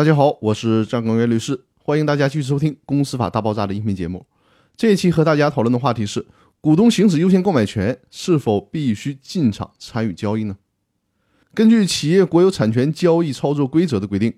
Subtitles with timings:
[0.00, 4.24] 大家好，我是张根元律师，欢迎大家继续收听《公司法大爆炸》的音频节目。
[4.74, 6.26] 这一期和大家讨论的话题是：
[6.58, 10.56] 股东行使优先购买权是否必须进场参与交易呢？
[11.52, 14.32] 根据《企业国有产权交易操作规则》的规定，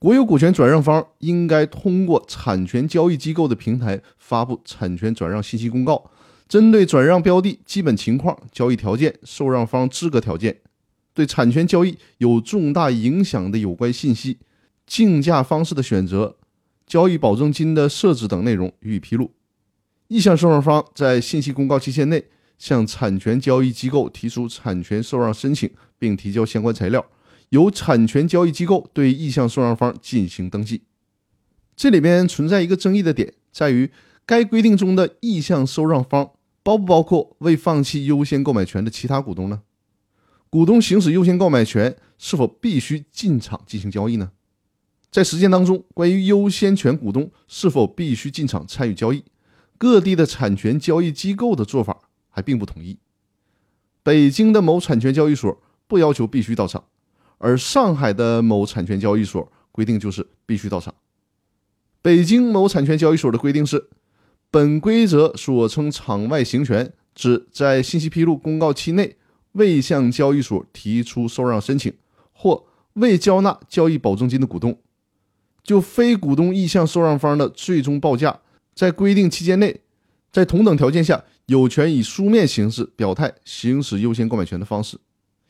[0.00, 6.10] 国有股权转让方应该通过产权交易机构的平台发布产权转让信息公告，
[6.48, 10.56] 针对转让标的基本情况、交易条件、受让方资格条件，
[11.14, 14.38] 对产权交易有重大影响的有关信息。
[14.88, 16.36] 竞价方式的选择、
[16.86, 19.30] 交易保证金的设置等内容予以披露。
[20.08, 22.24] 意向受让方在信息公告期限内
[22.56, 27.04] 向产权交易机构提出产权受让申请，并提交相关材料，
[27.50, 30.82] 由产权交易机构对意向受让方进行登记。
[31.76, 33.90] 这里边存在一个争议的点，在于
[34.24, 36.30] 该规定中的意向受让方
[36.62, 39.60] 包不包括未放弃优先购买权的其他股东呢？
[40.50, 44.32] 股东行使优先购买权是否必须进场进行交易呢？
[45.18, 49.24] 在实践当中，关于优先权股东是否必须进场参与交易，
[49.76, 52.96] 各地的产权交易机构的做法还并不统一。
[54.04, 56.84] 北京的某产权交易所不要求必须到场，
[57.38, 60.94] 而上海的某产权交易所规定就是必须到场。
[62.00, 63.88] 北京某产权交易所的规定是：
[64.52, 69.16] 本规则所称场外行权，指在信息披露公告期内
[69.50, 71.92] 未向交易所提出受让申请
[72.32, 74.78] 或未交纳交易保证金的股东。
[75.62, 78.40] 就非股东意向受让方的最终报价，
[78.74, 79.80] 在规定期间内，
[80.32, 84.98] 在同等条件下，有权以书面形式表态行使优先购买权的方式。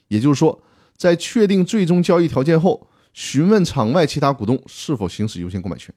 [0.08, 0.62] 也就是说，
[0.96, 5.94] 在确定最终交易条件后，询问场外其他股东是否行使优先购买权。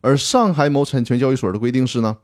[0.00, 2.18] 而上海某产权交易所的规定是呢，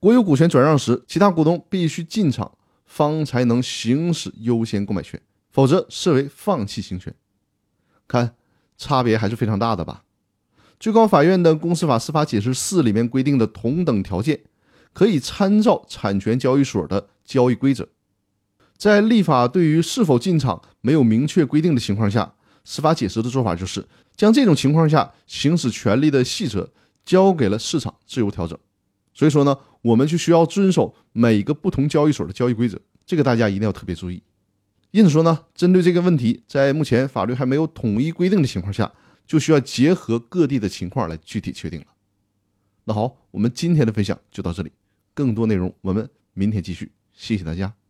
[0.00, 2.52] 国有股权转让时，其他股东必须进场
[2.84, 7.14] 方才能行使优先购买权，否则视为放弃行权。
[8.08, 8.34] 看，
[8.76, 10.04] 差别还是非常大的吧。
[10.82, 14.40] 最高法院的公司法司法解释四里面规定的同等条件，
[14.92, 17.86] 可以参照产权交易所的交易规则。
[18.76, 22.34] 在立法对于是否进场没有明确规定的情况下，
[22.64, 26.68] 司法解释的做法就是将这种情况下行使权利的细则
[27.04, 28.58] 交给了市场自由调整。
[29.14, 32.76] 所以说呢，我们就需要遵守每个不同交易所的交易规则，
[33.06, 34.20] 这个大家一定要特别注意。
[34.90, 38.90] 因此说呢，针对这个问题，在目前法律还没有统一规定的情况下。
[39.32, 41.86] 就需要结合各地的情况来具体确定了。
[42.84, 44.70] 那好，我们今天的分享就到这里，
[45.14, 46.92] 更多内容我们明天继续。
[47.14, 47.81] 谢谢大家。